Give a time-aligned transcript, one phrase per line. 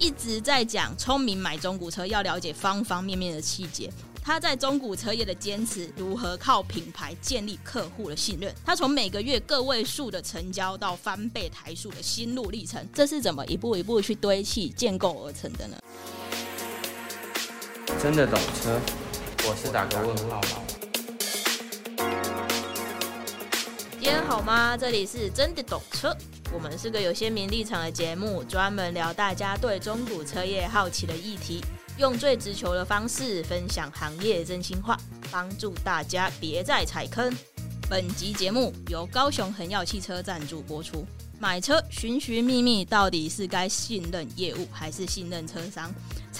[0.00, 3.92] 一直在讲聪明买中古车要了解方方面面的细节。
[4.22, 8.54] 他在中古车业的坚持，如何靠品牌建立客户的信任？
[8.64, 15.76] 他从每个月个位数的成交到翻倍台数的心路历程，这是怎么一步一步去堆砌建构而成的呢？
[18.02, 18.80] 真的懂车，
[19.44, 20.40] 我是打个问号。
[23.92, 24.78] 今天好吗？
[24.78, 26.16] 这里是真的懂车，
[26.52, 31.64] 我们是个有鲜明立场的节目，专门聊大家对中古车业好奇的议题。
[31.96, 34.98] 用最直球的方式分享行业真心话，
[35.30, 37.32] 帮助大家别再踩坑。
[37.88, 41.06] 本集节目由高雄恒耀汽车赞助播出。
[41.38, 45.88] 买车寻寻觅觅，到底是该信任业务还是信任车商？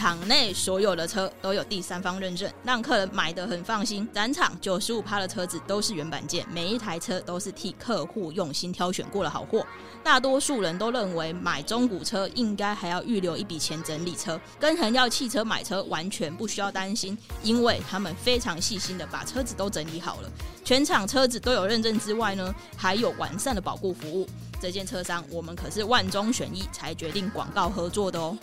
[0.01, 4.09] 场内所有的车都有第三方认证，让客人买得很放心。
[4.15, 9.63] 展场九十五趴的车子都是原版件，每一台车都是替客户用心挑选过了好货。
[10.03, 20.31] 大多数人都认为买中古车应该还要预留一笔钱整理车，跟恒耀汽车买车完全不需要担心，因为他们非常细心的把车子都整理好了，
[20.65, 24.27] 全场车子都有认证之外呢，还有完善的保固服务。
[24.63, 28.35] 这件车商我们可是万中选一才决定广告合作的哦。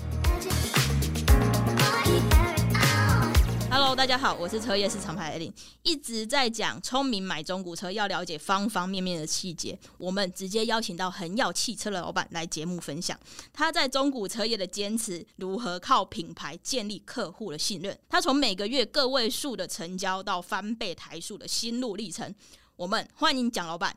[3.80, 9.78] Hello，大家好，我是车业市场派艾琳，一直在讲聪明买中古车要了解方方面面的细节。
[10.00, 13.16] 我们直接邀请到恒耀汽车的老板来节目分享
[13.53, 17.95] 他在中古车业的坚持，如何靠品牌建立客户的信任。
[18.09, 22.34] 他从每个月个位数的成交到翻倍台数的心路历程。
[22.78, 23.95] 我们欢迎蒋老板。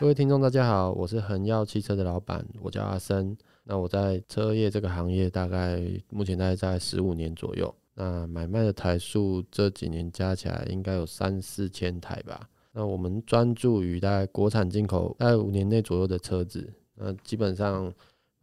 [0.00, 3.36] 各位听众，大家好，我是恒耀汽车的老板，我叫阿森。
[3.64, 12.48] 那我在车业这个行业大概目前大概在十五年左右，那买卖的台数这几年加起来应该有三四千台吧。
[12.72, 17.92] 那我们专注于大概国产进口大概五年内左右的车子，那基本上。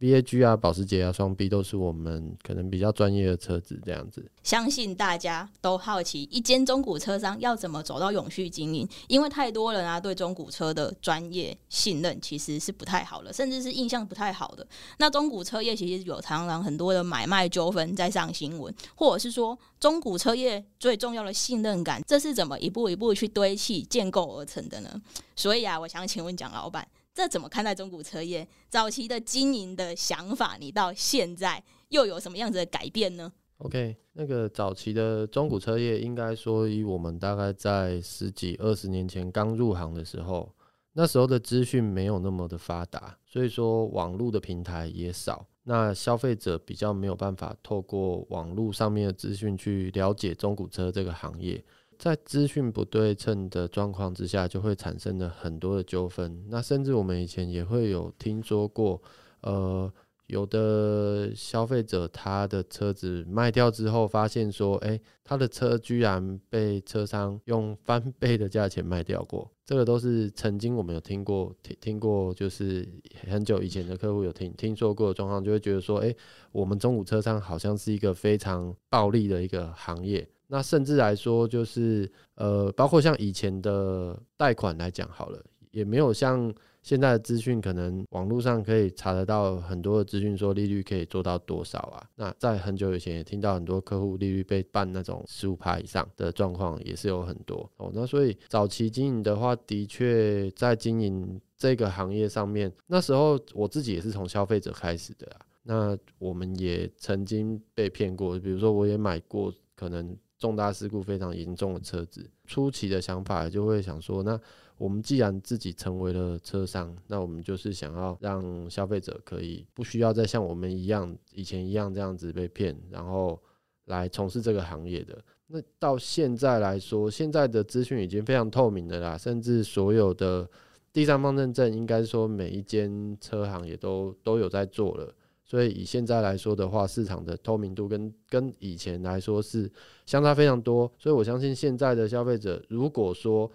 [0.00, 4.24] BAG 啊，保时捷啊，双 B 都是我们可能比较专业的车子这样子。
[4.42, 8.88] 相信大家都好奇，一间中古车商要怎么走到永续经营？
[9.08, 14.66] 因为太多人啊，对中古车的专业信任其实是不太好的，甚至是印象不太好的。
[14.96, 24.90] 那中古车业其实有常常很多的买卖纠纷在上新闻，或者是说中古车业最重要的信任感，这是怎么一步一步去堆砌建构而成的呢？
[25.36, 26.88] 所以啊，我想请问蒋老板。
[27.12, 30.56] 这怎么看待中古车业早期的经营的想法？
[30.58, 40.54] 你到现在又有什么样子的改变呢？OK，那个早期的中古车业，应该说以我们大概在十几二十年前刚入行的时候，
[40.92, 51.62] 那时候的资讯没有那么的发达，所以说网络的平台也少，那消费者比较没有办法透过网络上面的资讯去了解中古车这个行业。
[52.00, 56.46] 在资讯不对称的状况之下，就会产生了很多的纠纷。
[56.48, 59.02] 那甚至我们以前也会有听说过，
[59.42, 59.92] 呃，
[60.28, 69.50] 有的消费者他的车子卖掉之后，发现说，哎、他的车居然被车商用翻倍的价钱卖掉过。
[69.66, 72.88] 这个都是曾经我们有听过，听听过，就是
[73.30, 76.16] 很久以前的客户有听听说过的状况，就会觉得说，哎、
[76.50, 80.26] 我们中古车商好像是一个非常暴利的一个行业。
[80.52, 85.40] 那甚至来说，就是呃，包括像以前的贷款来讲好了，
[85.70, 86.52] 也没有像
[86.82, 92.04] 现在的资讯，可能网络上可以查得到很多的资讯，说利率可以做到多少啊？
[92.16, 97.92] 那在很久以前也听到很多客户利率被办那种十五趴以上的状况，也是有很多哦。
[97.94, 105.46] 那所以早期经营的话，的确在经营这个行业上面，那时候我自己也是从消费者开始的啊。
[105.62, 110.16] 那我们也曾经被骗过，比如说我也买过可能。
[110.40, 114.40] 重大事故非常严重的车子，初期的想法就会想说，那
[114.78, 123.38] 我们既然自己成为了车商，那我们就是想要让消费者可以不需要再像我们一样，以前一样这样子被骗，然后
[123.84, 125.22] 来从事这个行业的。
[125.48, 130.48] 那到现在来说，现在的资讯已经非常透明的啦，甚至所有的
[130.90, 135.14] 第三方认证，应该说每一间车行也都都有在做了。
[135.50, 139.68] 所以以现在来说的话，市场的透明度跟跟以前来说是
[140.06, 140.88] 相差非常多。
[140.96, 143.50] 所以我相信现在的消费者，如果说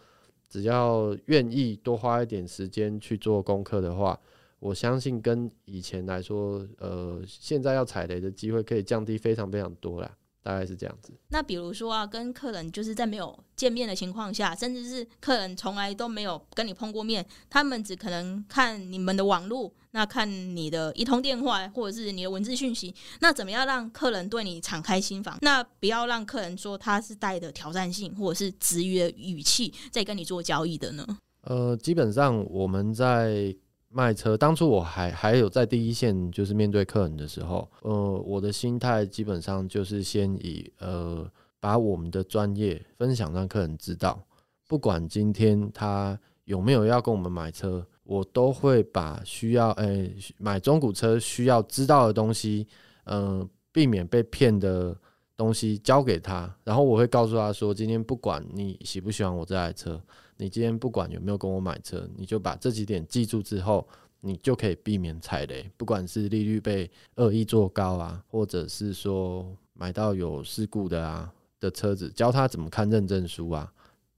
[0.50, 4.19] 只要愿意多花一点时间去做功课的话，
[4.59, 10.18] 我相信跟以前来说，呃，现在要踩雷的机会可以降低非常非常多啦。
[10.45, 11.12] 大概是这样子。
[11.30, 25.36] 那比如说啊，跟客人就是在没有见面的情况下，甚至是客人从来都没有跟你碰过面，他们只可能看你们的网络，那看你的一通电话或者是你的文字讯息，那怎么样让客人对你敞开心房？
[25.42, 31.18] 那不要让客人说他是带着挑战性或者是质疑的语气在跟你做交易的呢？
[31.41, 33.56] 呃，基本上我们在
[33.95, 41.25] 卖车，当初我还还有在第一线，就是面对客人的时候，呃，我的心态基本上就是先以呃
[41.62, 44.21] 把我们的专业分享让客人知道，
[44.68, 52.68] 不管今天他有没有要跟我们买车，我都会把需要诶、买中古车需要知道的东西，
[53.06, 54.94] 嗯、呃，避免被骗的
[55.38, 60.01] 东西交给他，然后我会告诉他说，今天不管你喜不喜欢我这台车。
[60.38, 63.88] 你今天不管有没有跟我买车，你就把这几点记住之后，
[64.20, 65.70] 你就可以避免踩雷。
[65.78, 73.72] 不管是利率被恶意做高啊，或者是说买到有事故的啊的车子，教他怎么看认证书啊，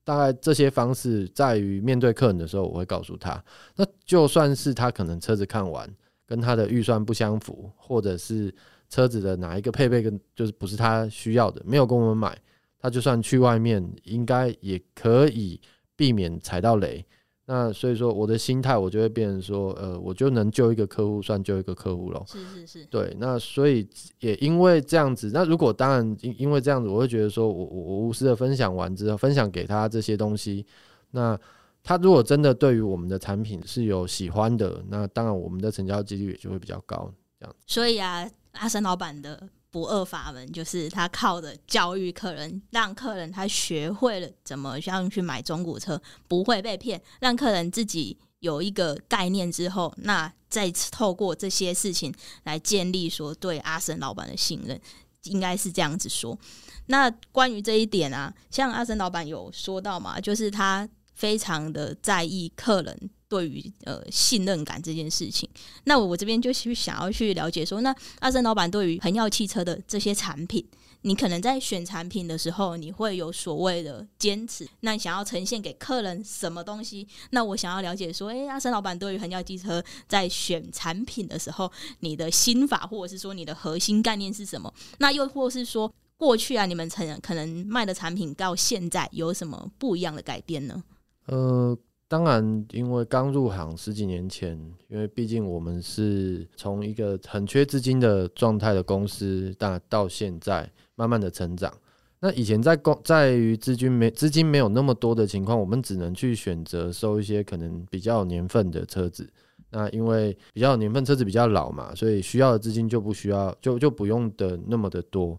[0.04, 3.44] 大概这些方式在于面对客人的时候，我会告诉他。
[3.76, 5.88] 那就算是他可能车子看完
[6.26, 8.52] 跟他的预算不相符，或者是
[8.90, 12.36] 车子的哪一个配备跟就是不是他需要的，没有跟我们买，
[12.80, 15.62] 他就算去外面应该也可以。
[15.98, 17.04] 避免踩到雷，
[17.48, 22.24] 那所以说我的心态我就会变成说，呃，我就能救一个客户算救一个客户咯。
[22.28, 23.86] 是是是，对，那所以
[24.20, 30.66] 也因为这样子，那如果当然因因为这样子，我会觉得说我我我无私的分享完之后，分享给他这些东西，
[31.12, 31.38] 那
[31.84, 37.12] 他如果真的对于我们的产品是有喜欢的，那当然我们的成交几率也就会比较高。
[37.40, 39.50] 这样，所以啊，阿森老板的。
[39.70, 54.80] 不二法门就是他靠着教育客人，让客人他学会了怎么样去买中古车，不会被骗，让客人自己有一个概念之后，那再透过这些事情来建立说对阿森老板的信任，
[55.24, 56.38] 应该是这样子说。
[56.86, 63.10] 那关于这一点啊，像阿森老板有说到嘛，就是他非常的在意客人。
[63.30, 65.50] 对于呃信任感这件事情，
[65.84, 70.66] 那我这边就去想要去了解说，那阿森老板对于恒耀汽车的这些产品，
[71.02, 77.08] 你可能在选产品的时候，你会有所谓的坚持，那想要呈现给客人什么东西？
[77.32, 84.74] 那我想要了解说，诶，阿森老板对于恒耀汽车在选产品的时候，你的心法或者是说你的核心概念是什么？
[85.00, 90.82] 那又或是说，过去啊，你们曾可能卖的产品到现在有什么不一样的改变呢？
[91.26, 91.78] 呃。
[92.10, 94.58] 当然，因为刚入行十几年前，
[94.88, 101.74] 因为毕竟我们是从一个很缺资金的状态的公司，但到现在慢慢的成长。
[102.20, 109.30] 那以前在公在于资金没资金没有那么多的情况，我们只能去选择收一些可能比较有年份的车子。
[109.70, 115.38] 那因为比较有年份车子比较老嘛，所以需要的资金就不需要就就不用的那么的多。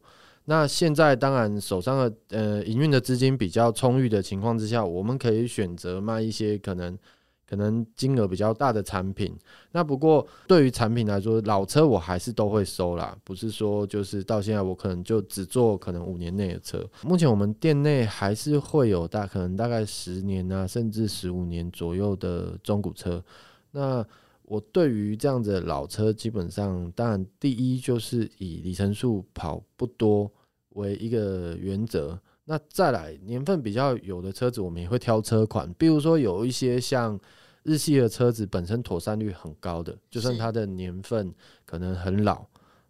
[0.50, 6.98] 那现在当然手上的呃营运的资金比较充裕的情况之下，我们可以选择卖一些可能
[7.46, 9.36] 可能金额比较大的产品。
[9.72, 16.82] 那不过对于产品来说，老车我还是都会收啦，不是说就是到现在我可能就只做可能五年内的车。
[17.02, 23.22] 目前我们店内还是会有大可能大概十年啊，甚至十五年左右的中古车。
[23.72, 24.02] 那
[24.44, 30.32] 我对于这样子的老车，基本上当然第一就是以里程数跑不多。
[30.70, 35.72] 为一个原则，那再来年份比较有的车子，我们也会挑车款。
[35.74, 37.18] 比如说有一些像
[37.62, 41.34] 日系的车子，本身妥善率很高的，就算它的年份
[41.64, 42.46] 可能很老，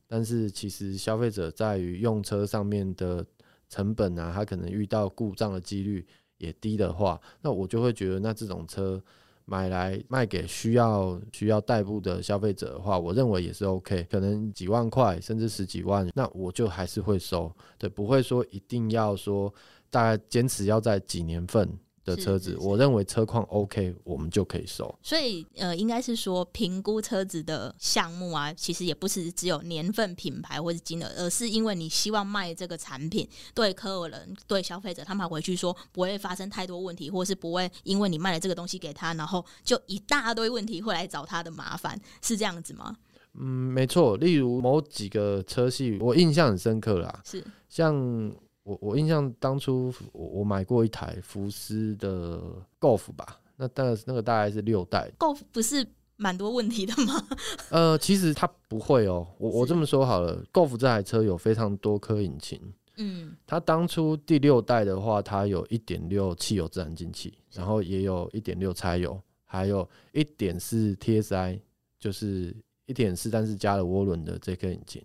[0.06, 3.25] 但是其实消费者在于用车上面的
[3.69, 9.02] 成本啊，他可能遇到故障的几率也低的话，那我就会觉得那这种车。
[9.50, 19.52] 买来卖给需要需要代步的消费者的话，我认为也是 OK，可能几万块甚至十几万，那我就还是会收，对，不会说一定要说
[19.88, 21.66] 大概坚持要在几年份。
[22.08, 24.92] 的车子，我认为车况 OK，我们就可以收。
[25.02, 42.96] 所以，呃，应该是说评估车子的项目啊，其实也不是只有年份、品牌或是金额，而是因为你希望卖这个产品对客人、对消费者，他们回去说不会发生太多问题，或是不会因为你卖了这个东西给他，然后就一大堆问题会来找他的麻烦，是这样子吗？
[43.34, 44.16] 嗯，没错。
[44.16, 48.32] 例如某几个车系，我印象很深刻啦，是像。
[48.68, 52.38] 我我印象当初我我买过一台福斯的
[52.78, 55.10] Golf 吧，那但是那个大概是六代。
[55.18, 57.26] Golf 不是蛮多问题的吗？
[57.70, 59.26] 呃，其实它不会哦。
[59.38, 62.60] 我我这么说好了，Golf 这台车有非常多颗引擎。
[62.98, 71.58] 嗯，它当初第六代的话，它有一点六汽油自然进气，然后也有一点六柴油，还有一点四 TSI，
[71.98, 75.02] 就是一点四，但是加了涡轮的这颗引擎，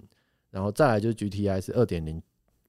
[0.49, 2.21] 然后再来就是 GTI 是二点零。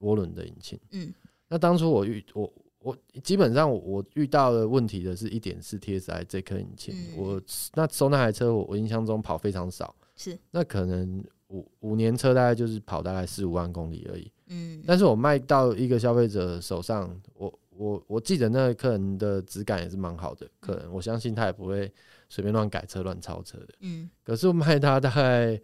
[0.05, 1.13] 涡轮的引擎，嗯，
[1.49, 7.43] 那当初我遇我我基本上我遇到的问题的是一点四 TSI 这颗引擎，嗯、我
[7.73, 10.39] 那收那台车我我印象中跑非常少，是。
[10.51, 21.91] 那可能五五年车大概就是跑大概四五万公里而已，嗯，但是我卖到一个消费者手上，我我我记得那个客人的质感也是蛮好的，客人我相信他也不会
[22.29, 23.69] 随便乱改车、乱超车的。
[23.81, 25.61] 嗯，可是我卖他大概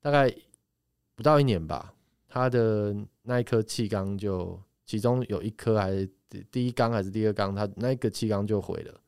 [0.00, 0.34] 大概
[1.14, 1.92] 不到一年吧，
[2.28, 6.08] 他的那一颗气缸就其中有一颗还是
[6.50, 9.00] 第一缸还是第二缸，它那个气缸就毁了，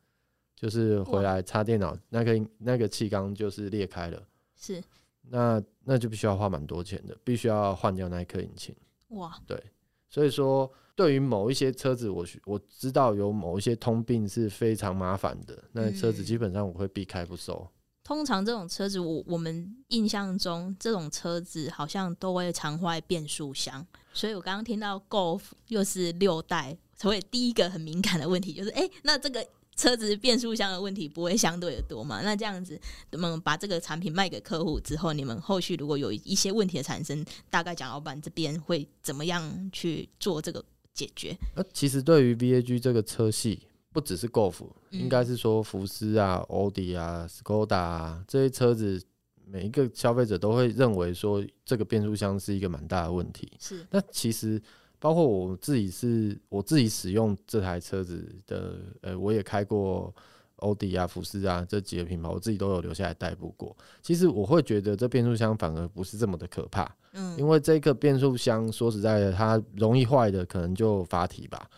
[0.55, 4.21] 就是回来插电脑那个那个气缸就是裂开了。
[4.55, 4.81] 是，
[5.21, 8.75] 那那就必须要花蛮多钱的，必须要换掉那一颗引擎。
[9.09, 9.61] 哇，对，
[10.09, 17.67] 所以说对于某一些车子我，我我知道有某一些通病是非常麻烦的，那车子基本上我会避开不收。
[18.03, 29.47] 通常这种车子，我我们印象中这种车子好像都会常坏变速箱，所以我刚刚听到 Golf 又是六代，所以第一个很敏感的问题就是，哎、那这个。
[29.77, 32.21] 车子变速箱的问题不会相对的多嘛？
[32.21, 32.79] 那这样子，
[33.11, 41.37] 那么把这个产品卖给客户之后，你们后续如果有一些问题的产生，大概蒋老板这边会怎么样去做这个解决？
[41.57, 49.03] 那其实对于 VAG 这个车系，不只是 Golf，应该是说福斯啊、奥迪啊、Skoda 啊这些车子，
[49.47, 53.51] 每一个消费者都会认为说这个变速箱是一个蛮大的问题。
[53.59, 54.61] 是，那其实。
[54.97, 60.11] 包括我自己是，我自己使用这台车子的，呃，我也开过
[60.55, 63.75] 欧迪啊、福斯啊这几个品牌，我自己都有留下来代步过。
[64.01, 71.69] 其实我会觉得这变速箱反而不是这么的可怕，嗯，因为这个变速箱说实在的，它容易坏的可能就发体吧。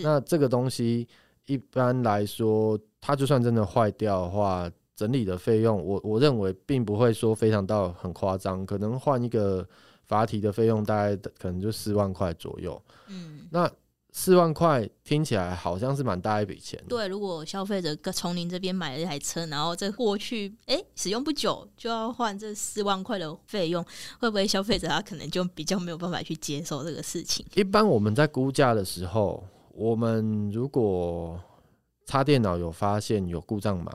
[0.00, 1.08] 那这个东西
[1.46, 9.64] 一般来说，它就算真的坏掉的话，整理的费用，我我认为并不会说非常到很夸张，可能换一个。
[10.08, 12.80] 阀体的费用大概可能就四万块左右。
[13.08, 13.68] 嗯，那
[14.12, 16.80] 四万块听起来好像是蛮大一笔钱。
[16.88, 23.84] 对，如果消费者从您这边买了一台车，然后这过去哎、欸、使用不久就要换这四万块的费用，
[24.20, 27.44] 会不会消费者他可能就比较没有办法去接受这个事情？
[27.56, 31.36] 一般我们在估价的时候，我们如果
[32.04, 33.92] 插电脑有发现有故障码。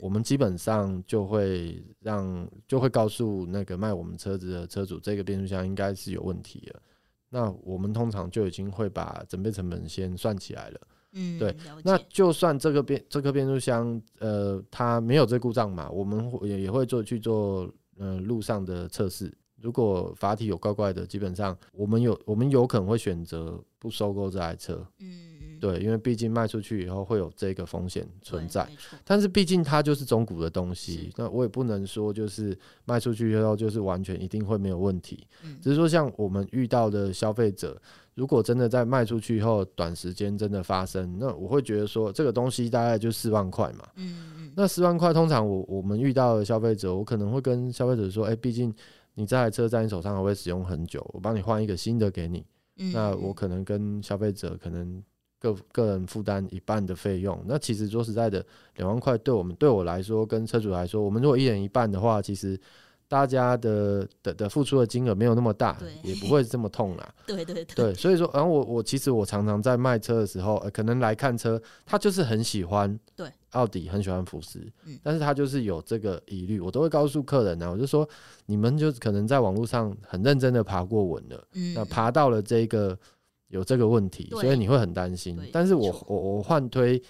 [0.00, 6.82] 我们基本上就会让，就会告诉那个卖我们车子的车主，这个变速箱应该是有问题的。
[7.30, 10.80] 那我们通常就已经会把整备成本先算起来了。
[11.12, 11.54] 嗯，对。
[11.84, 19.32] 那就算这个变这个变速箱，呃，它没有这故障嘛，我们也也会做去做呃路上的测试。
[19.60, 24.86] 如果阀体有怪怪的，基本上我们有我们有可能会选择不收购这台车。
[24.98, 25.33] 嗯。
[25.64, 28.68] 对，因为毕竟卖出去以后会有这个风险存在，
[29.02, 32.54] 但是毕竟它就是中古的东西，那我也不能说就是
[32.84, 35.26] 卖出去以后就是完全一定会没有问题。
[35.62, 37.80] 只是说像我们遇到的消费者，
[38.12, 43.88] 如果真的在卖出去以后短时间真的发生，那我会觉得说这个东西大概就四万块嘛。
[44.54, 48.70] 那四万块通常我我们遇到的消费者，我可能会跟消费者说，哎，毕竟
[49.14, 52.44] 你这台车在你手上还会使用很久，我帮你换一个新的给你。
[52.92, 55.02] 那我可能跟消费者可能。
[55.44, 58.44] 个个人负担一半的费用，那其实说实在的，
[58.76, 62.58] 两万块对我们对我来说，跟车主来说，我们如果一人一半的话，其实
[63.06, 67.14] 大家的的的付出的金额没有那么大，也不会这么痛啦。
[67.26, 74.58] 对对对，对，所以说，然后我我其实我常常在卖车的时候，呃，可能来看车，他就是很喜欢对奥迪，很喜欢福斯，
[75.02, 78.08] 但是他就是有这个疑虑，我都会告诉客人呢，我就说，
[78.46, 82.98] 你们就可能在网络上很认真的爬过文了，那爬到了这个。
[83.54, 85.38] 有这个问题，所以你会很担心。
[85.52, 87.00] 但是我我我换推，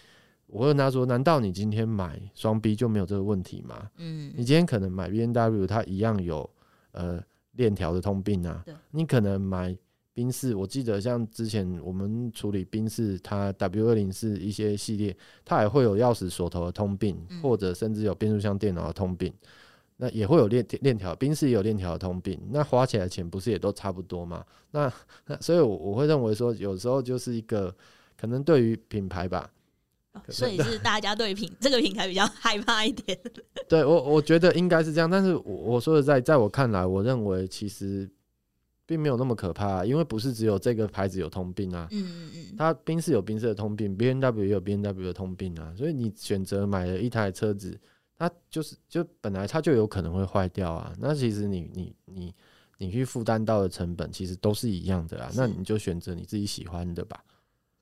[0.47, 3.91] 我会跟他说：难道你今天买双 B 就没有这个问题吗？
[3.97, 6.49] 嗯，你今天可能买 B N W，它一样有
[6.93, 7.19] 呃
[7.53, 8.63] 链条的通病啊。
[8.91, 9.75] 你可能买
[10.13, 19.33] 宾士，我记得像之前我们处理宾士，它 W 二零是一些系列，它也会有钥匙锁头的通病，或者甚至有变速箱电脑的通病。
[20.05, 24.45] 那也会有链链条，宾士也有链条的通病，那花起来钱不是也都差不多吗？
[24.71, 24.93] 那
[25.25, 27.75] 那所以我，我我会认为说，有时候就是一个
[28.15, 29.51] 可能对于品牌吧，
[30.29, 33.19] 所以是大家对品 这个品牌比较害怕一点。
[33.67, 38.07] 对我，我觉得应该是这样，但是我我说的在在我看来，我认为其实
[38.85, 47.81] 并没有那么可怕，因为不是只有这个牌子有通病啊，嗯嗯嗯，它宾士有宾士的通病，B N W 也有 B N W 的通病啊，所以你选择买了一台车子。
[48.17, 52.35] 它就是就本来它就有可能会坏掉啊，那其实你你你
[52.79, 57.25] 你去负担到的成本其实都是一样的啊，那你就选择你自己喜欢的吧。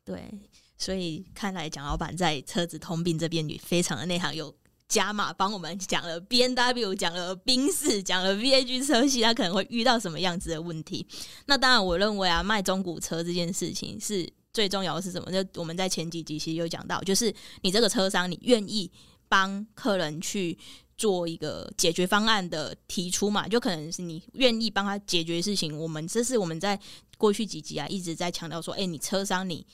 [0.04, 0.32] 对，
[0.76, 4.54] 所以看来蒋老板在车子通病这边也非常的内行，有
[4.88, 11.06] 加码帮我们讲了 B N W，讲了宾士，讲了 VAG 车系，他可能会遇到什么样子的问题。
[11.46, 15.30] 那当然，我认为啊，卖中古车这件事情是最重要的是什么？
[15.30, 18.90] 就我们在前几集其实有讲到，就是你这个车商，你愿意。
[19.32, 20.58] 帮客人去
[20.94, 25.74] 做一个解决方案的提出嘛，就可能是你愿意帮他解决事情。
[25.74, 26.78] 我们这是我们在
[27.16, 29.66] 过去几集啊一直在强调说，哎，你车商你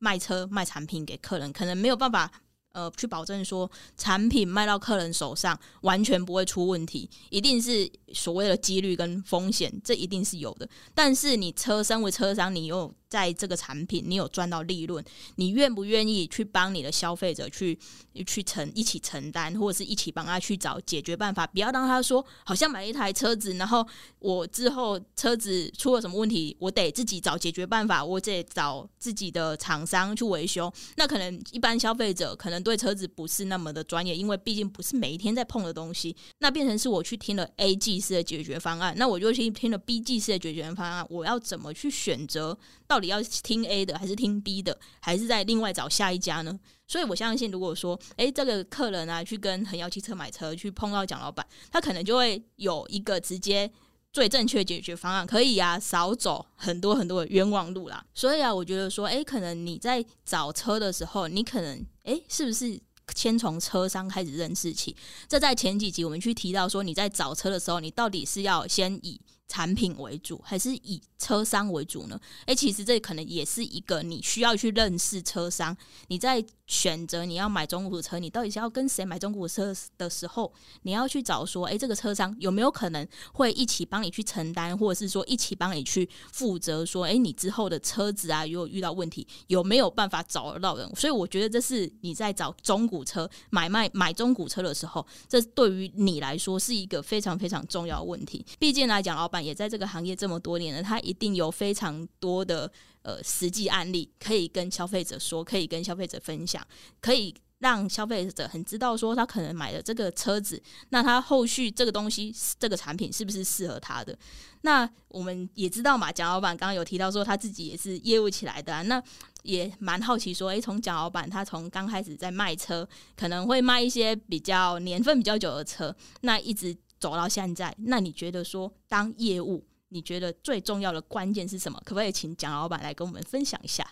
[0.00, 2.28] 卖车卖产品给客人，可能没有办法
[2.72, 7.08] 呃去保证说产品卖到客人手上完全不会出问题？
[7.30, 10.68] 一定是所谓的几率跟风险，这一定是有的。
[10.92, 15.04] 但是你车身为车商，你又在这个产品，你有赚到利润，
[15.36, 17.78] 你愿不愿意去帮你的消费者去
[18.26, 21.46] 去承一起承担，或者是一起帮他去找解决办法？
[21.46, 23.86] 不要让他说好像买一台车子，然后
[24.18, 30.72] 我之后车子出了什么问题，我得自己找解决办法，我得找自己的厂商去维修。
[30.96, 36.16] 那可能一般消费者可能对车子不是那么的专业，因为毕竟不是每一天在碰的东西。
[36.40, 42.58] 那变成是我去听了 A 技师的解决方案，那我就去听了 B 技师的解决方案，我要怎么去选择？
[42.86, 46.58] 到底要听 A 的还是听 B 的，还是再另外找下一家呢？
[46.86, 53.70] 所以我相信，如果说，诶，这个客人啊，去跟恒耀汽车买车，去碰到蒋老板，他可能就会有一个直接
[54.12, 58.04] 最正确解决方案，可以啊，少走很多很多的冤枉路啦。
[58.14, 62.78] 所以啊，我觉得说，诶，可能你在找车的时候，你可能，诶，是不是
[63.14, 64.94] 先从车商开始认识起？
[65.26, 72.20] 这在前几集我们去提到说，你在找车的时候，你到底是要先以产品为主，还是以车商为主呢？
[72.46, 75.76] 诶，其实这可能也是一个你需要去认识车商。
[76.08, 80.52] 你在选择你要买中古车，你到底是要跟谁买中古车的时候，
[80.82, 86.84] 你要去找说，诶，这个车商有没有可能会一起帮你去承担，或者是说一起帮你去负责？
[86.86, 90.90] 说，诶，你之后的车子啊，如果遇到问题，有没有办法找得到人？
[90.96, 98.44] 所以我觉得这是你在找中古车买卖买中古车的时候，这对于你来说是一个非常非常重要的问题。
[98.58, 102.72] 毕竟来讲，老板也在这个行业这么多年了，他一定有非常多的。
[103.04, 106.66] 呃，实际案例可以跟消费者说，可以跟消费者分享，
[107.02, 114.18] 可以让消费者很知道说他可能买了这个车子，那他后续这个东西这个产品是不是适合他的？
[114.62, 119.02] 那我们也知道嘛，蒋老板刚刚有提到说他自己也是业务起来的啊，那
[119.42, 129.62] 也蛮好奇说，诶，从蒋老板他从刚开始在卖车，可能会卖一些比较年份比较久的车，那一直走到现在，那你觉得说当业务？
[129.94, 131.80] 你觉得最重要的关键是什么？
[131.84, 133.86] 可不可以请蒋老板来跟我们分享一下？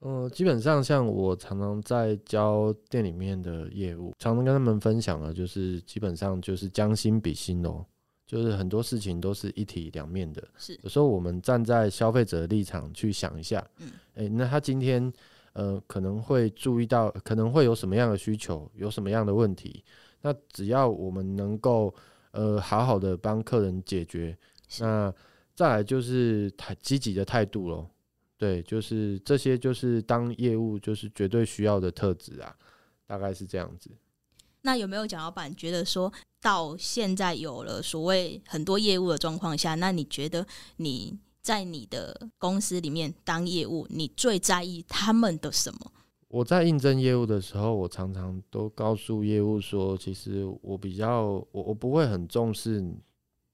[0.00, 7.82] 嗯、呃，基本上像我常常在教店里面的业务，常常跟他们分享的，就是基本上就是将心比心哦，
[8.26, 10.46] 就是很多事情都是一体两面的。
[10.58, 15.10] 是，有时候我们站在消费者的立场去想一下，嗯，诶，那他今天
[15.54, 19.82] 呃可能会注意到，可能会有什么样的需求，有什么样的问题，
[20.20, 21.94] 那只要我们能够
[22.32, 24.36] 呃好好的帮客人解决。
[24.80, 25.12] 那
[25.54, 27.86] 再来就是态积极的态度喽，
[28.38, 32.56] 对，就是这些就是当业务就是绝对需要的特质啊，
[33.06, 33.90] 大概是这样子。
[34.62, 45.92] 那有没有蒋老板觉得说到现在有了所谓很多业务的状况下，那你觉得你在你的公司里面当业务，你最在意他们的什么？
[46.28, 52.82] 我在应征业务的时候，我常常都告诉业务说，其实我比较我我不会很重视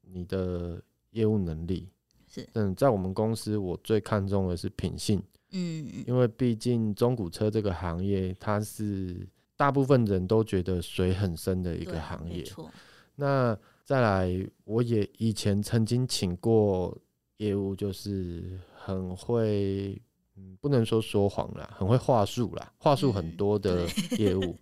[0.02, 0.80] 你的。
[1.10, 1.88] 业务能力
[2.26, 12.36] 是，嗯，在我们公司，我最看重的是品性，嗯，因为毕竟中古车这个行业，它是大部分人都觉得水很深的一个行业。
[12.36, 12.70] 没错。
[13.16, 16.96] 那再来，我也以前曾经请过
[17.38, 20.00] 业务，就是很会，
[20.36, 23.86] 嗯，不能说说谎啦，很会话术啦，话术很多的
[24.18, 24.54] 业务，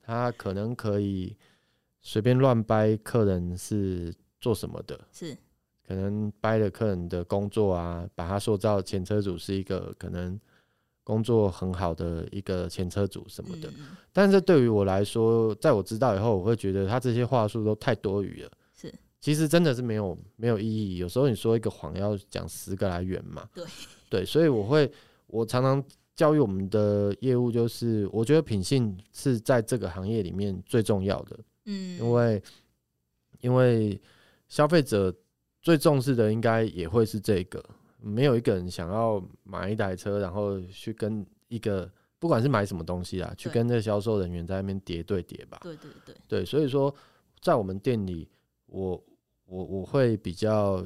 [0.00, 1.36] 他可能可以
[2.00, 5.36] 随便乱掰客人是做什么的，是。
[5.88, 10.38] 可能掰了客人的工作啊，把他塑造前车主是一个可能
[11.02, 18.50] 工作很好的一个前车主什么的，嗯、但是对于我来说，在我知道以后，我会觉得他这些话术都太多余了。
[18.74, 20.98] 是，其实真的是没有没有意义。
[20.98, 23.48] 有时候你说一个谎要讲十个来圆嘛。
[23.54, 23.64] 对
[24.10, 24.92] 对，所以我会
[25.26, 25.82] 我常常
[26.14, 31.38] 教育我们的业务，就是我觉得品性是在这个行业里面最重要的。
[31.64, 32.42] 嗯，因为
[33.40, 33.98] 因为
[34.48, 35.10] 消费者。
[35.60, 37.64] 最重视的应该也会是这个，
[38.00, 45.58] 没有一个人想要买一台车，然后去跟一个不管是买什么东西啊，去跟那销售人员在那边叠对叠吧。
[45.62, 46.94] 对对对对，所以说
[47.40, 48.28] 在我们店里，
[48.66, 49.02] 我
[49.46, 50.84] 我我会比较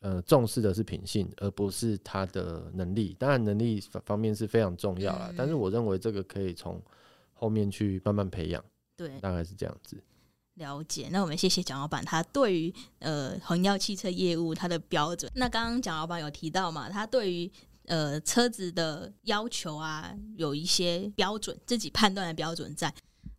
[0.00, 3.14] 呃重视的是品性，而不是他的能力。
[3.18, 6.80] 当然能力方面是非常重要啦，但是我认为这个可以从
[7.32, 8.62] 后面去慢慢培养。
[8.96, 9.96] 对，大概是这样子。
[10.60, 15.30] 了解，那我们谢谢蒋老板，他对于呃恒耀汽车业务他的标准。
[15.34, 17.50] 那刚刚蒋老板有提到嘛，他对于
[17.86, 22.94] 呃车子的要求啊，有一些标准，自己判断的标准在。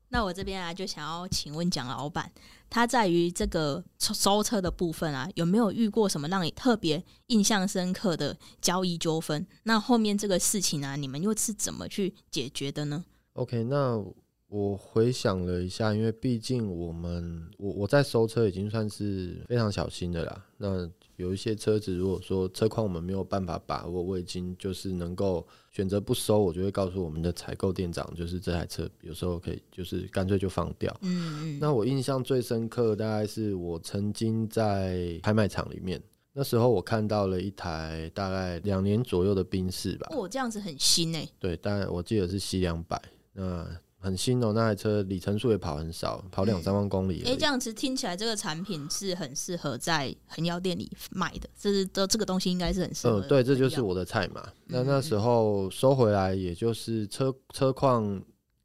[0.09, 2.29] 那我这边啊，就想要请问蒋老板，
[2.69, 9.45] 他在于这个收车的部分啊，有没有遇过什么让你特别印象深刻的交易纠纷？
[9.63, 14.03] 那后面这个事情啊，你们又是怎么去解决的呢？OK，那。
[14.51, 20.45] 我回想了一下，因为毕竟我们我我在收车已经算是非常小心的啦。
[20.57, 30.93] 那有一些车子，如果说车况我们没有办法把握，我已经就是能够选择不收，我就会告诉我们的采购店长，就是这台车有时候可以就是干脆就放掉。
[31.01, 31.59] 嗯嗯。
[31.61, 36.01] 那我印象最深刻，大概是我曾经在拍卖场里面，
[36.33, 40.09] 那时候我看到了一台大概两年左右的宾士吧。
[40.11, 41.29] 哦，这样子很新诶。
[41.39, 43.01] 对，当然我记得是 C 两百。
[43.33, 43.65] 那
[44.01, 47.21] 很新哦，那台车里程数也跑很少，跑两三万公里。
[47.23, 51.47] 哎、欸，这样子听起来，这个产品是很适合在恒耀店里卖的。
[51.55, 53.21] 这是这这个东西应该是很适合。
[53.21, 54.43] 嗯，对，这就是我的菜嘛。
[54.65, 58.19] 那那时候收回来，也就是车车况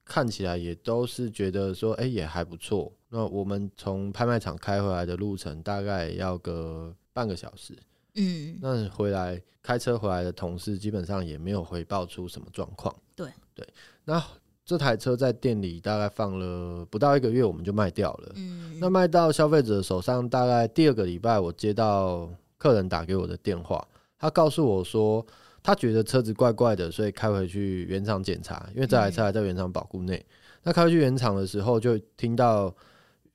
[0.06, 2.90] 看起来也都是觉得说，哎、欸，也还不错。
[3.10, 7.76] 那我们从拍卖场开回来的路程大概要个半个小时。
[8.14, 12.94] 嗯，那回来开车回来的同事基本上也没有回报出什么状况。
[13.14, 13.68] 对对，
[14.06, 14.24] 那。
[14.66, 18.32] 这台车在店里大概放了不到一个月，我们就卖掉了。
[18.34, 23.86] 嗯，那卖到消费者手上，大概第二个礼拜，我接到客人打给我的电话，
[24.18, 25.24] 他告诉我说，
[25.62, 30.26] 他觉得车子怪怪的，所以开回去原厂检查，因为这台车还在原厂保固内。
[30.64, 32.74] 那开回去原厂的时候，就听到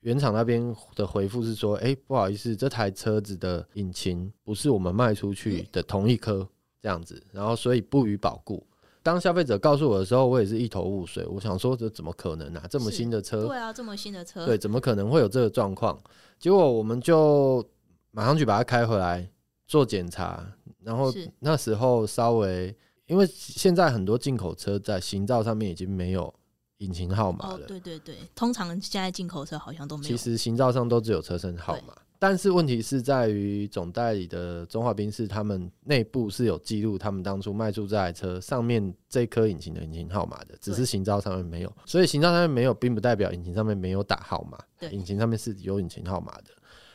[0.00, 0.62] 原厂那边
[0.94, 6.46] 的回复是说，哎，不好意思，这台车子的引擎不是我们卖出去的同一颗，
[6.82, 8.62] 这样子，然后所以不予保固。
[9.02, 11.26] 当消费者告诉我的时候，我也是一头雾水。
[11.26, 12.64] 我想说，这怎么可能啊？
[12.70, 15.98] 这么新的车，对啊，这么新的车，对，怎么可能会有这个状况？
[16.38, 17.64] 结果我们就
[18.12, 19.28] 马上去把它开回来
[19.66, 20.46] 做检查，
[20.82, 22.74] 然后那时候稍微，
[23.06, 26.32] 因为现在很多进口车在行照上面已经没有
[26.78, 27.56] 引擎号码了。
[27.56, 30.08] 哦，对对对，通常现在进口车好像都没有。
[30.08, 31.94] 其实行照上都只有车身号码。
[32.22, 41.72] 但是问题是在于总代理的中华宾士，他们内部是有记录，他们当初卖出这台车上面这颗引擎的引擎号码的，只是行照上面没有。
[41.84, 44.56] 所以行照上面没有，并不代表引擎上面没有打号码。
[44.92, 46.52] 引擎上面是有引擎号码的。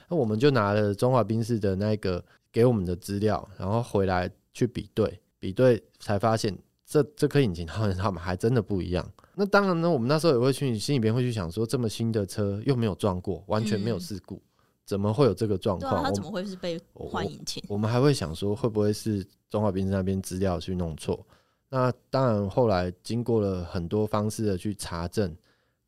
[0.07, 9.05] 那我们就拿了中华宾士的那个给我们的资料，然后回来去比对，比对才发现这这颗引擎号号码还真的不一样。
[9.35, 14.41] 那当然呢，我们那时候也会去心里边会去想说，这么新的车又没有撞过，完全没有事故。
[14.87, 16.01] 怎么会有这个状况？
[16.01, 17.61] 他怎么会是被换引擎？
[17.67, 21.27] 我们还会想说，会不会是中华宾士那边资料去弄错？
[21.67, 25.35] 那当然，后来经过了很多方式的去查证，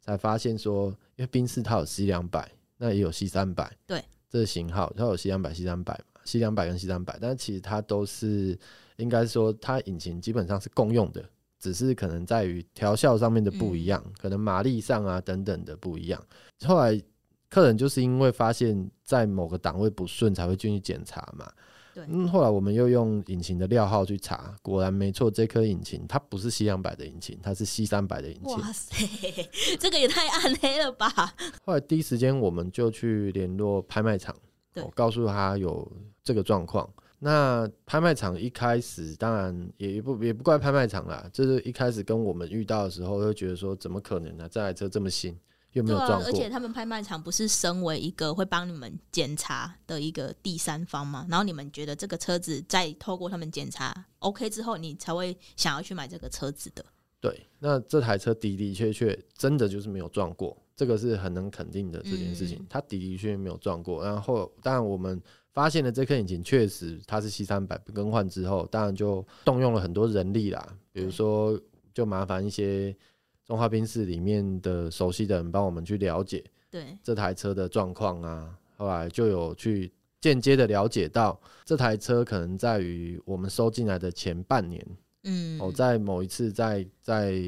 [0.01, 8.59] 才发现说，因为宾士它有 C 两百，那也有 C 三百，对，这个型号它有 C 两百、C 三百嘛，C 两百跟 C 三百，但是其实它都是
[8.97, 11.23] 应该说，它引擎基本上是共用的，
[11.57, 16.21] 只是可能在于调校上面的不一样，嗯、可能马力上啊等等的不一样。
[16.65, 17.01] 后来。
[17.49, 21.51] 客人就是因为发现，在某个档位不顺，才会进去检查嘛。
[21.95, 22.05] 对。
[22.07, 28.53] 嗯，后来我们又用引擎的料号去查，果然没错，这颗引擎它不是 C 两百的引擎，它是 C 三百的引擎。
[28.53, 28.95] 哇塞，
[29.79, 31.09] 这个也太暗黑了吧！
[31.65, 34.35] 后来第一时间我们就去联络拍卖场，
[34.75, 35.91] 我告诉他有
[36.23, 36.87] 这个状况。
[37.17, 44.47] 那拍卖场一开始当然也不也不怪拍卖场啦，就是一开始跟我们遇到的时候，就觉得说怎么可能呢？
[44.49, 45.35] 这台车这么新。
[45.73, 46.17] 有没有撞过？
[46.17, 51.25] 对啊，而且他们拍卖场不是身为一个会帮你们检查的一个第三方吗？
[51.29, 56.83] 然后你们觉得这个车子在透过他们检查 OK 之后，你才会想要去买这个车子的。
[57.21, 62.65] 对，那这台车的的确确真的就是没有撞过，这个是很能肯定的这件事情。
[62.69, 64.03] 它、嗯、的的确确没有撞过。
[64.03, 65.21] 然后，当然我们
[65.53, 71.59] 发现了这颗引擎确实它是 C 三百更换之后，当然就动用了很多人力啦，比如说
[71.93, 72.95] 就麻烦一些。
[73.49, 76.95] 中华宾室里面的熟悉的人帮我们去了解，对。
[77.01, 84.85] 这台车的状况啊，后来就有去间接的了解到这台车可能在于我们收进来的前半年，
[85.23, 87.41] 嗯，哦，在某一次在在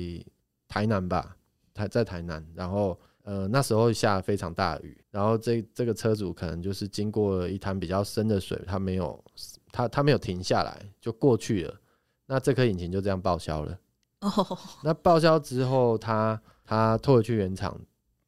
[0.68, 1.38] 台南吧，
[1.72, 9.24] 台在台南，然后呃那时候下非常大的雨，然后这这个车主可能就是经过了一滩比较深的水，他没有
[9.72, 11.80] 他他没有停下来就过去了，
[12.26, 13.78] 那这颗引擎就这样报销了。
[14.22, 14.60] 哦，oh.
[14.84, 17.80] 那报销之后他，他他拖回去原厂，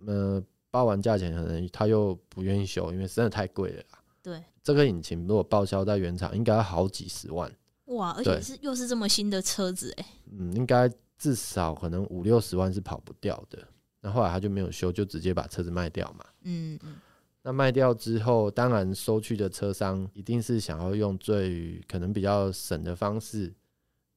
[0.06, 4.00] 呃，报完价钱可能他又不愿意修，因为真的太贵了啦。
[4.22, 7.52] 对，这个引擎如果报销在原厂，应该要好几十万。
[7.86, 10.06] 哇，而且是又是这么新的车子哎。
[10.32, 13.60] 嗯，应该至少可能五六十万是跑不掉的。
[14.02, 16.26] 那后来他就没有修，就直接把车子卖掉嘛。
[16.44, 16.96] 嗯嗯。
[17.42, 23.54] 那卖掉之后，当然收去的车商一定是想要用最可能比较省的方式。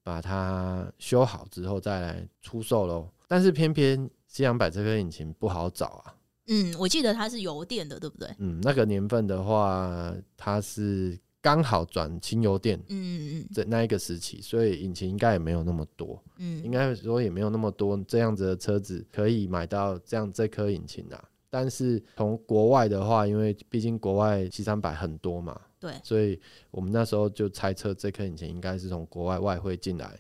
[0.07, 6.15] 把它修好之后再来出售喽，但是偏偏 C 两百这颗引擎不好找啊。
[6.47, 8.29] 嗯，我记得它是油电的，对不对？
[8.39, 21.21] 嗯，那个年份的话，它是刚好转轻油电，嗯嗯嗯，在那一个时期，所以引擎应该也没有那么多，嗯，应该说也没有那么多这样子的车子可以买到这样这颗引擎啊。
[21.51, 30.19] 但是从国外的话，因为毕竟国外 C 三百很多嘛，对，所以我们那时候就猜测这颗引擎应该是从国外外汇进来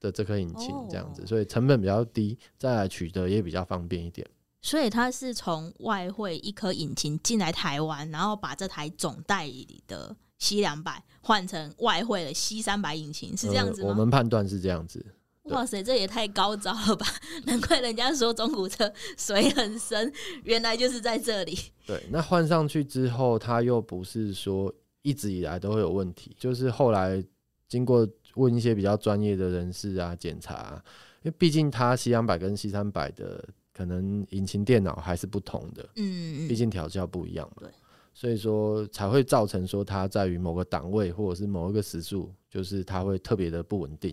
[0.00, 4.26] 的这颗引擎这样子，所以成本比较低，再来取得也比较方便一点。
[4.60, 13.88] 所以它是从外汇一颗引擎进来台湾，然后把这台总代理的 C 两百换成外汇的 C 三百引擎，是这样子吗？
[13.88, 15.04] 呃，我们判断是这样子。
[15.44, 17.06] 哇塞，这也太高招了吧！
[17.46, 20.12] 难怪人家说中古车水很深，
[20.44, 21.58] 原来就是在这里。
[21.86, 24.70] 对，那换上去之后，它又不是说
[25.02, 27.22] 一直以来都会有问题，就是后来
[27.66, 30.84] 经过问一些比较专业的人士啊检查啊，
[31.22, 33.44] 因为毕竟它 C 两百跟 C 三百的。
[33.70, 37.70] 可能引擎电脑还是不同的，嗯，毕竟调教不一样嘛，对，
[38.12, 44.12] 所以说才会造成说它在于某个档位或者是某一个时速，就是它会特别的不稳定。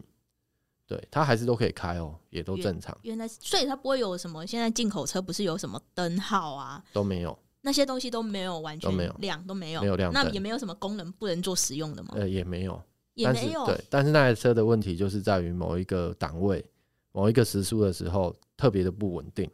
[0.86, 2.96] 对，它还是都可以开哦，也都正常。
[3.02, 7.36] 原来，所以它不会有什么，现在进口车不是有什么灯号啊，都没有，
[7.66, 12.14] 那些东西都没有，完全都没有亮，都没有，没有亮，那也没有什么功能不能做使用的吗？
[12.16, 12.82] 呃，也没有，
[13.16, 13.66] 也没有。
[13.66, 16.64] 对，但是那台车的问题就是在于某一个档位、
[17.12, 18.34] 某一个时速的时候。
[18.58, 19.52] 特别的不稳定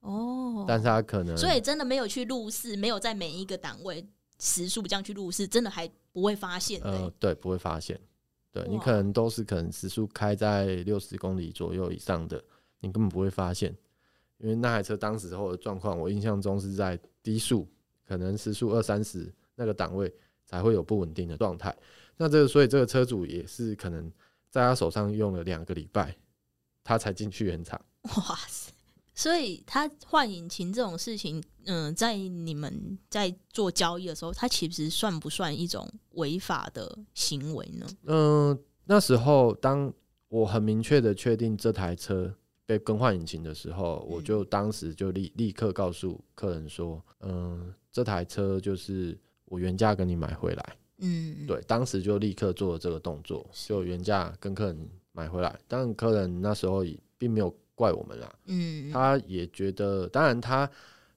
[0.00, 4.04] 哦，但是它可能所以真的没有去路试，没有在每一个档位
[4.40, 6.80] 时速这样去路试，真的还不会发现。
[6.82, 7.96] 呃，对，不会发现。
[8.50, 12.42] 对，你可能都是可能时速开在六十公里左右以上的，
[12.80, 13.72] 你根本不会发现，
[14.40, 17.68] 因为那台车当时候的状况，我印象中是在低速，
[18.06, 20.12] 可能时速二三十那个档位
[20.46, 21.76] 才会有不稳定的状态。
[22.16, 24.10] 那这个，所以这个车主也是可能
[24.50, 26.16] 在他手上用了两个礼拜，
[26.82, 27.80] 他才进去原厂。
[28.02, 28.72] 哇塞！
[29.14, 37.86] 所以他换引擎这种事情，嗯、呃，在你们在做交易的时候，他其实算不算一种违法的行为呢？
[38.04, 38.16] 嗯、
[38.48, 39.92] 呃，那时候当
[40.28, 42.34] 我很明确的确定这台车
[42.70, 50.76] 被更换引擎的时候，我就当时就立立刻告诉客人说，嗯、呃，这台车就是我原价跟你买回来。
[50.98, 55.58] 嗯，对，当时就立刻做了这个动作，就原价跟客人买回来。
[55.66, 57.52] 但客人那时候也并没有。
[57.80, 60.70] 怪我们啦，嗯，他也觉得，当然他，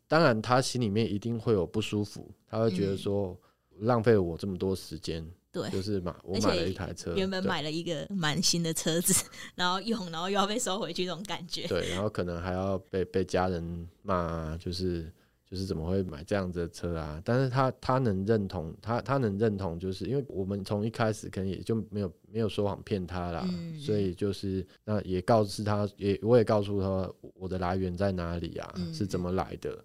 [0.07, 3.37] 当然他心里面一定会有不舒服，他会觉得说
[3.79, 9.23] 浪费了我这么多时间，对，就是买我买了一台车，原本买了一个蛮新的车子，
[9.55, 15.09] 然后用，然后又要被收回去，这种感觉，对，然后可能还要被被家人骂，就是。
[15.45, 17.21] 就是怎么会买这样子的车啊？
[17.23, 29.77] 但是他他能认同，他他能认同，就是因为我们从一开始可能也就没有没有说谎骗他啦，嗯、所以就是那也告知他，也我也告诉他我的来源在哪里啊，嗯、是怎么来的，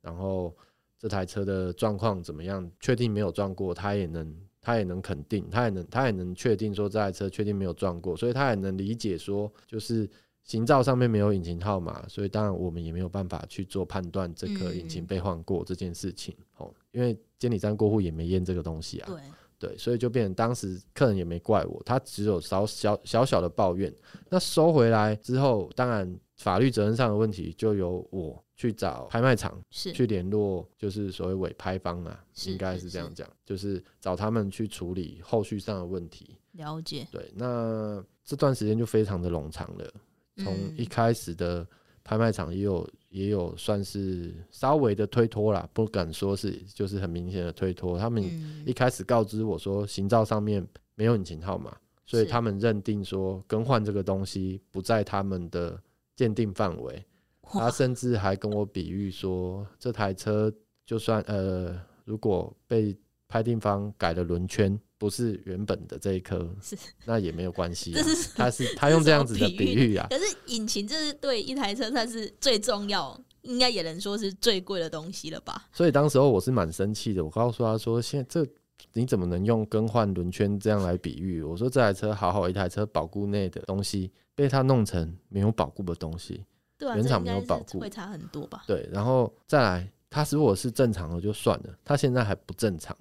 [0.00, 0.54] 然后
[0.96, 4.32] 这台车的状况怎么样，确定没有撞过，他也能
[4.66, 10.08] 他也能肯定，他也能他也能确定说这台车确定没有撞过，所以他也能理解说就是。
[10.46, 16.36] 行照上面没有引擎号码，所以当然我们也没有办法去做判断，这颗引擎被换过这件事情。
[16.58, 19.08] 哦、嗯，因为监理站过户也没验这个东西啊。
[19.10, 19.20] 对
[19.58, 23.92] 对，所以就变成当时客人也没怪我，他只有少小小小的抱怨。
[24.28, 36.38] 那收回来之后，当然法律责任上的问题就由我去找拍卖场，是去联络，就是所谓委拍方啊，应该是这样讲，就是找他们去处理后续上的问题。
[36.52, 37.06] 了解。
[37.10, 39.90] 对，那这段时间就非常的冗长了。
[40.38, 41.66] 从一开始的
[42.06, 47.98] 拍卖场也有也有算是稍微的推脱啦，不敢说是就是很明显的推脱。
[47.98, 48.22] 他们
[48.64, 50.64] 一开始告知我说行照上面
[50.94, 55.76] 没有引擎号码，所以他们认定说更换这个东西不在他们的
[56.14, 57.04] 鉴定范围。
[57.42, 60.52] 他甚至还跟我比喻说，这台车
[60.84, 64.78] 就算呃如果被拍定方改了轮圈。
[64.98, 67.94] 不是原本的这一颗， 是那也没有关系。
[68.34, 70.06] 他是他用这样子的比喻啊。
[70.10, 75.68] 可是引擎这是对一台车算是最重要，应该也能说是最贵的东西了吧？
[75.72, 78.50] 所以当时候我是蛮生气的，我告诉他说：“现在这
[78.92, 86.44] 你怎么能用更换轮圈这样来比喻？”我说：“这台车好好一台车，保固内的东西被他弄成没有保固的东西，
[86.78, 92.96] 对啊，原厂没有保固，会差很多吧？”对，然后再来，他如果是正常的就算了，他现在还不正常。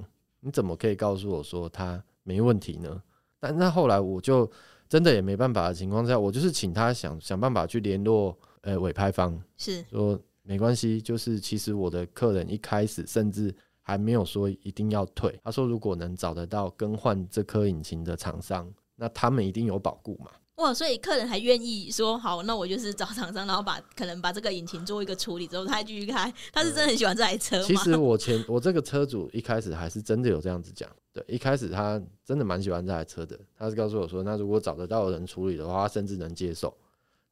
[0.46, 3.02] 你怎么可以告诉我说他没问题呢？
[3.40, 4.50] 但那后来我就
[4.88, 20.30] 真的也没办法的情况下，我就是请他想想办法去联络呃委拍方，是说没关系，就是其实我的客人一开始甚至还没有说一定要退，他说如果能找得到更换这颗引擎的厂商，那他们一定有保固嘛。
[20.56, 26.34] 哇，所以客人还愿意说好，那我就是找厂商，然后把可能把这个引擎做一个处理之后，他还继续开。
[26.54, 27.66] 他是真的很喜欢这台车吗？
[27.66, 33.38] 其实我前我这个车主一开始还是真的有这样子讲，对，一开始他真的蛮喜欢这台车的。
[33.58, 36.74] 他是告诉我说，那如果找得到人处理的话，他甚至能接受。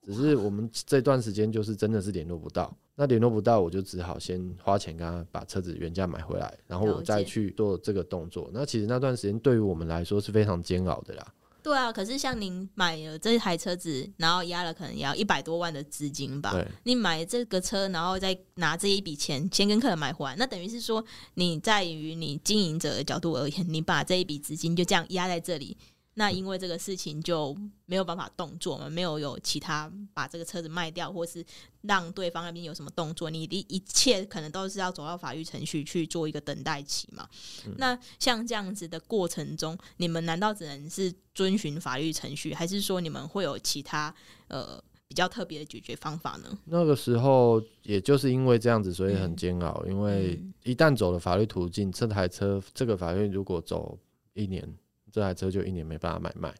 [0.05, 8.49] 只是我们这段时间就是真的是联络不到，那联络不到，我就只好先花钱跟他把车子原价买回来，然后我再去做这个动作。
[8.51, 11.33] 那其实那段时间对于我们来说是非常煎熬的啦。
[11.63, 16.53] 对啊，可是像您买了这台车子，然后押了可能也要一百多万的资金吧？
[16.83, 21.03] 你买这个车，然后再拿这一笔钱先跟客人买回来，那等于是说
[21.35, 25.77] 你在于你经营者的角度而言，你把这一笔资金就这样压在这里。
[26.15, 31.43] 那因为这个事情就没有办法动作嘛，没有有其他把这个车子卖掉，或是
[31.81, 37.27] 让对方那边有什么动作，你的一切可能都是要走到法律程序去做一个等待期嘛。
[37.65, 37.73] 嗯。
[37.79, 44.13] 那像这样子的过程中，你们难道只能是遵循法律程序，还是说你们会有其他
[44.49, 46.55] 呃比较特别的解决方法呢？
[46.65, 49.83] 那个时候也就是因为这样子，所以很煎熬。
[49.87, 49.91] 嗯。
[49.91, 53.97] 因为一旦走了法律途径，这台车这个法院如果走
[54.35, 54.71] 一年。
[55.13, 56.51] 这台车就一年没办法买卖，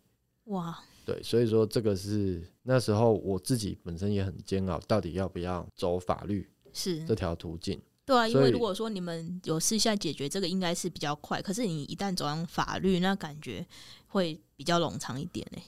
[0.43, 0.79] 哇！
[1.03, 7.81] 对，所以说这个是那时候我自己本身也很煎熬，到底要不要走法律是这条途径？
[8.05, 11.41] 对啊，因为如果说你们有私下解决这个，应该是比较快。
[11.41, 13.65] 可是你一旦走上法律，那感觉
[14.05, 15.59] 会比较冗长一点呢。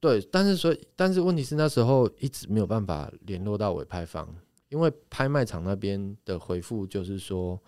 [0.00, 4.28] 对，但是所以，但是问题是那时候一直没有办法联络到委派方，
[4.70, 7.62] 因为拍卖场那边的回复就是说，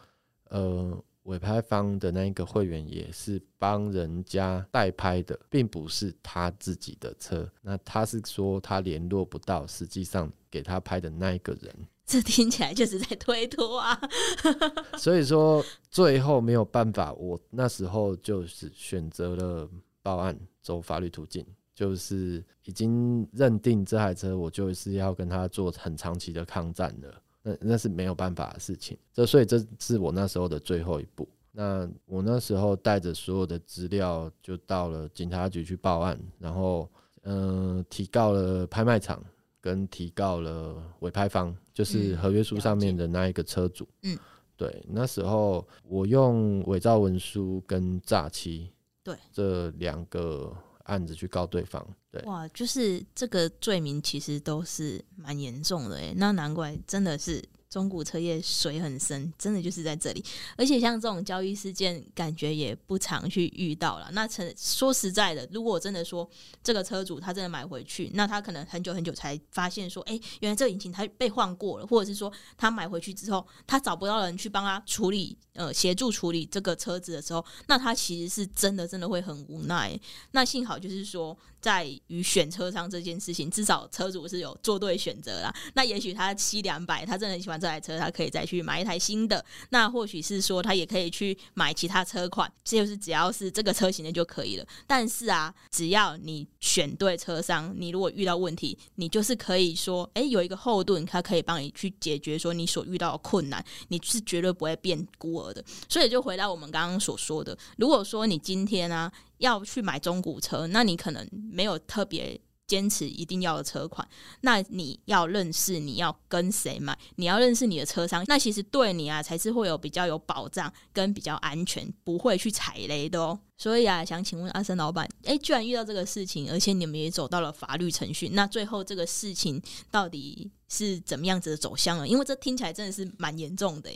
[0.48, 1.00] 呃。
[1.26, 7.48] 委拍方的那一个会员也是帮人家代拍的，并不是他自己的车。
[7.62, 14.00] 那他是说他联络不到实际上给他拍的那一个人，这听起来就是在推脱啊。
[14.96, 19.68] 所以说最后没有办法，我那时候就是选择了
[20.02, 27.22] 报案，走法律途径，就是已经认定这台车我就是要跟他做很长期的抗战了。
[27.46, 31.28] 那那是没有办法的事情，这所以这是我那时候的最后一步。
[31.52, 36.90] 那我那时候带着所有的资料就到了警察局去报案，然后
[37.22, 39.22] 嗯、呃、提告了拍卖场，
[39.60, 43.86] 跟提告了委拍方，就是合约书上面的那一个车主。
[44.02, 44.18] 嗯，
[44.56, 48.72] 对，那时候我用伪造文书跟诈欺，
[49.04, 50.52] 对这两个
[50.86, 51.86] 案子去告对方。
[52.10, 57.42] 对哇，就是这个罪名其实都是蛮严重的诶，那难怪真的是。
[57.68, 60.24] 中古车业水很深，真的就是在这里。
[60.56, 64.08] 而且像这种交易事件，感觉也不常去遇到了。
[64.12, 66.28] 那成说实在的，如果真的说
[66.62, 79.98] 这个车主他真的买回去，那他可能很久很久才发现说，哎、原来这个引擎他被换过了，或者是说他买回去之后，他找不到人去帮他处理，呃，协助处理这个车子的时候，那他其实是真的真的会很无奈。
[80.30, 81.36] 那幸好就是说。
[81.58, 85.52] 在于选车商这件事情，至少车主是有做对选择啦。
[85.74, 89.44] 那也许他七两百，他真的很喜欢这台车，他可以再去买一台新的。
[89.70, 94.66] 那或许是说，他也可以去买其他车款，就是只要是这个车型的就可以了。
[94.86, 105.64] 但是啊，只要你选对车商，你如果遇到问题，你就是可以说，哎、有一个后盾，他可以帮你去解决说你所遇到的困难，你是绝对不会变孤儿的。
[105.88, 109.12] 所以就回到我们刚刚所说的，如果说你今天啊。
[109.38, 114.06] 要去买中古车，那你可能没有特别坚持一定要的车款，
[114.40, 123.38] 那你要认识你要跟谁买，你要认识你的车商，那其实对你啊才是会有比较有保障跟比较安全，不会去踩雷的哦。
[123.56, 132.06] 所以啊，想请问阿森老板，哎、居然遇到这个事情，而且你们也走到了法律程序，那最后这个事情到底是怎么样子的走向呢？
[132.06, 133.90] 因为这听起来真的是蛮严重的。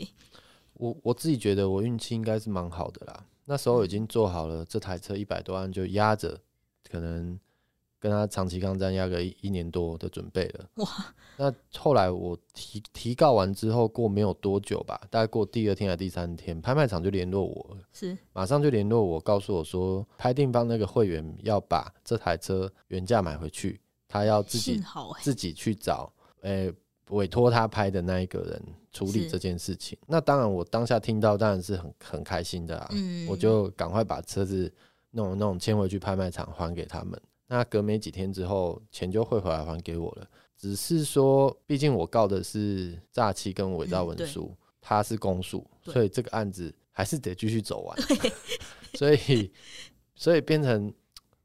[0.73, 3.25] 我我自己觉得我运气应该是蛮好的啦。
[3.45, 6.39] 那时候已经做好了这台车一百多万就压着，
[6.89, 7.39] 可能
[8.01, 10.65] 跟他长期抗战压个一年多的准备了。
[10.75, 10.87] 哇！
[11.37, 24.83] 那后来我提提告完之后，过没有多久吧，大概过第二天还是第三天，拍卖场就联络我，是马上就联络我，告诉我说，拍定方那个会员要把这台车原价买回去，他要自己
[25.21, 26.11] 自己去找，
[26.41, 26.73] 诶、欸。
[27.09, 34.73] 委托他拍的那一个人处理这件事情，那当然我当下听到当然是很很开心的啊，嗯、我就赶快把车子
[35.09, 37.21] 弄弄牵回去拍卖场还给他们。
[37.51, 40.27] 那隔没几天之后，钱就汇回来还给我了。
[40.57, 47.97] 只是说，毕竟我告的是诈欺跟伪造文书，嗯、他是公诉，所以这个案子还是得继续走完。
[48.93, 49.51] 所以，
[50.15, 50.93] 所以变成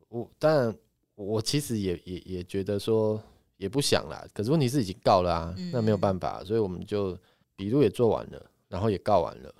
[0.08, 0.76] 我当然
[1.16, 3.20] 我其实也也也觉得说。
[3.58, 7.18] 也不想啦，可是问题是已经告了啊，嗯、那没有办法，所以我们就
[7.56, 9.50] 笔录也做完了，然后也告完了。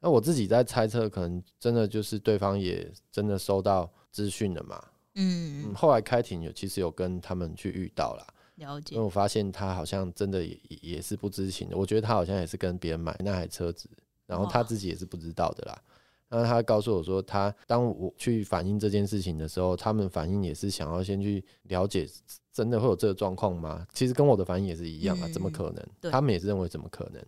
[0.00, 4.84] 那我自己在猜测，可能真的就是对方也真的收到资讯了嘛，
[5.14, 8.94] 嗯，嗯，后来开庭有其实有跟他们去遇到啦，了解。
[8.94, 13.88] 因为我发现他好像真的也也是不知情的，我觉得他好像也是跟别人买那台车子，
[14.26, 15.82] 然后他自己也是不知道的啦。
[16.30, 22.08] 那他告诉我说，他当我去反映这件事情的时候，他们反应也是想要先去了解，
[22.52, 23.86] 真的会有这个状况吗？
[23.92, 26.10] 其实跟我的反应也是一样啊，嗯、怎么可能？
[26.10, 27.24] 他们也是认为怎么可能？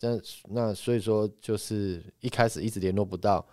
[0.00, 3.46] 那那所以说，就是一开始一直联络不到，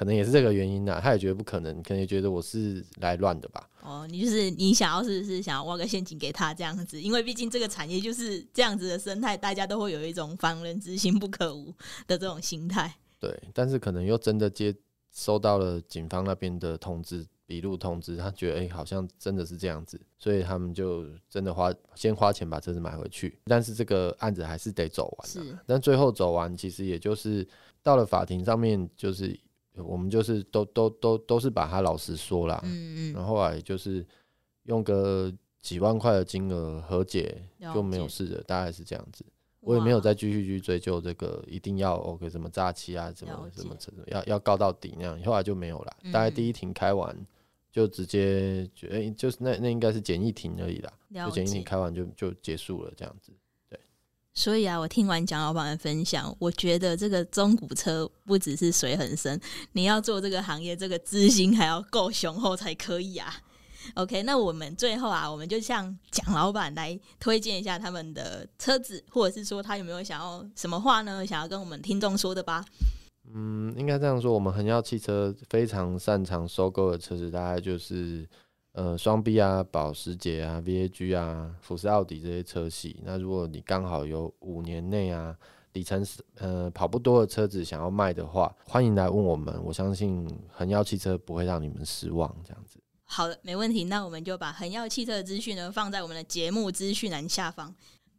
[0.00, 0.98] 可能也是这个原因呐。
[0.98, 3.68] 他也觉得不可能，可能也觉得我是来乱的吧。
[3.82, 11.66] 哦，你就是你想要是是想要挖个陷阱给他这样子，因为毕竟这个产业就是这样子的生态，大家都会有一种防人之心不可无
[12.06, 12.94] 的这种心态。
[13.18, 14.74] 对，但是可能又真的接
[15.12, 23.38] 收到了警方那边的通知，笔录通知，他觉得哎、欸，好像真的是这样子，所以他们就真的花先花钱把车子买回去。
[23.44, 25.58] 但是这个案子还是得走完，是。
[25.66, 27.46] 但最后走完，其实也就是
[27.82, 29.38] 到了法庭上面，就是
[29.76, 34.04] 我们就是都都都都是把他老实说了，嗯嗯，然后后来就是
[34.64, 37.42] 用个几万块的金额和解
[37.74, 39.24] 就没有事了，大概是这样子。
[39.60, 45.96] 我也没有再继续去追究这个，一定要 OK 什么诈欺啊，什么什么什么，要要告到底那样，后来就没有了。
[46.02, 47.14] 嗯、大概第一庭开完，
[47.70, 50.90] 就直接觉得、欸、就是那那应该是简易庭而已啦，
[51.26, 53.32] 就简易庭开完就就结束了这样子。
[54.40, 59.38] 所以啊，我听完蒋老板的分享，我觉得这个中古车不只是水很深，
[59.72, 63.30] 你要做这个行业，这个资金还要够雄厚才可以啊。
[63.96, 71.26] OK，那我们最后啊，我们就向蒋老板来推荐一下他们的车子，或者是说他有没有想要什么话呢？
[71.26, 72.64] 想要跟我们听众说的吧？
[73.34, 78.26] 嗯，应该这样说，我们恒耀汽车非常擅长收购的车子，大概就是
[78.72, 83.00] 呃双 B 啊、保时捷啊、VAG 啊、福斯、奥迪这些车系。
[83.04, 85.36] 那如果你刚好有五年内啊
[85.72, 86.06] 里程
[86.36, 89.54] 呃跑不多的车子想要卖的话，欢迎来问我们。
[89.64, 92.78] 我相信恒耀汽车不会让你们失望，这样子。
[93.04, 93.84] 好的，没问题。
[93.84, 97.74] 那我们就把恒耀汽车的资讯呢放在我们的节目资讯栏下方。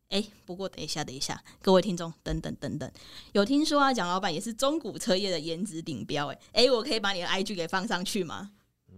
[0.10, 2.91] 哎，不过等一下，等一下，各位听众，等等等等，
[3.32, 6.28] 有听说啊，蒋老板也是中古车业的颜值顶标。
[6.28, 8.52] 哎，哎，我可以把你的 IG 给放上去吗？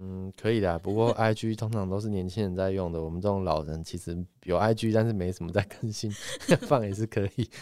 [0.05, 0.77] 嗯，可以的。
[0.79, 6.11] 不过 IG 通常都是年轻人在用的，我们这种老人其实有 IG，但是没什么在更新，
[6.67, 7.49] 放也是可以。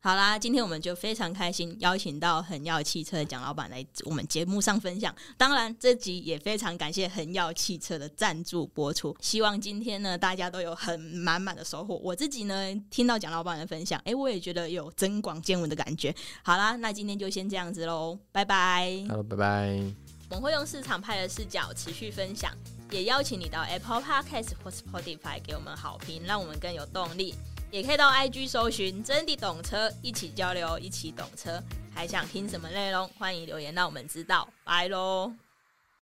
[0.00, 5.12] 好啦，今天我们就非常开心，邀请到恒耀汽车的蒋老板来我们节目上分享。
[5.36, 9.16] 当然，这集也非常感谢恒耀汽车的赞助播出。
[9.20, 11.96] 希望今天呢，大家都有很满满的收获。
[11.96, 16.14] 我自己呢，听到蒋老板的分享，哎、欸，我也觉得有增广见闻的感觉。
[16.44, 19.04] 好啦，那今天就先这样子喽，拜拜。
[19.08, 20.05] 好，拜拜。
[20.28, 22.52] 我们会用市场派的视角持续分享，
[22.90, 27.34] 也邀请你到 Apple Podcast 或 Spotify 给我们好评，让我们更有动力。
[27.70, 31.62] 也可以到 IG 搜寻“真的懂车”，一起交流，一起懂车。
[31.94, 33.08] 还想听什么内容？
[33.18, 34.48] 欢迎留言让我们知道。
[34.64, 35.32] 拜喽！